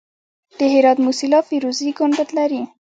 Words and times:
د 0.57 0.59
هرات 0.73 0.97
موسیلا 1.05 1.39
فیروزي 1.49 1.89
ګنبد 1.97 2.29
لري 2.37 2.61